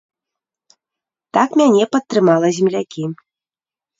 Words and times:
Так 1.37 1.49
мяне 1.61 1.83
падтрымала 1.95 2.47
землякі. 2.61 3.03